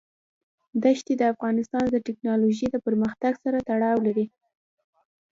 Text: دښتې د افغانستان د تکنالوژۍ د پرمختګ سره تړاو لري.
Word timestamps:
دښتې 0.83 1.13
د 1.17 1.23
افغانستان 1.33 1.85
د 1.91 1.95
تکنالوژۍ 2.07 2.67
د 2.71 2.77
پرمختګ 2.85 3.33
سره 3.43 3.59
تړاو 3.69 3.97
لري. 4.07 4.25